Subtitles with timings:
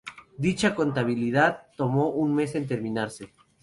[0.35, 3.35] Dicha contabilidad tomó un mes en terminarse.